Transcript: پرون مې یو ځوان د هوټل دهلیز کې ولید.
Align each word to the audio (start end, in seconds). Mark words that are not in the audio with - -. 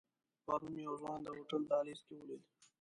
پرون 0.45 0.71
مې 0.75 0.81
یو 0.87 0.95
ځوان 1.01 1.19
د 1.23 1.27
هوټل 1.35 1.61
دهلیز 1.71 1.99
کې 2.05 2.13
ولید. 2.17 2.41